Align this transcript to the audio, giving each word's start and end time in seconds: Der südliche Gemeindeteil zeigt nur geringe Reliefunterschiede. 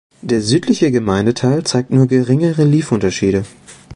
Der 0.23 0.41
südliche 0.41 0.89
Gemeindeteil 0.89 1.63
zeigt 1.63 1.91
nur 1.91 2.07
geringe 2.07 2.57
Reliefunterschiede. 2.57 3.45